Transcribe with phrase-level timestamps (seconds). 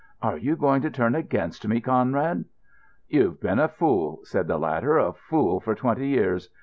[0.19, 2.45] "Are you going to turn against me, Conrad?"
[3.07, 6.49] "You've been a fool," said the latter—"a fool for twenty years.